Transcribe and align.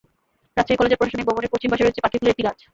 রাজশাহী 0.57 0.79
কলেজের 0.79 0.99
প্রশাসনিক 0.99 1.27
ভবনের 1.29 1.51
পশ্চিম 1.53 1.69
পাশে 1.71 1.83
রয়েছে 1.83 2.03
পাখি 2.03 2.17
ফুলের 2.19 2.33
একটি 2.33 2.45
গাছ। 2.47 2.57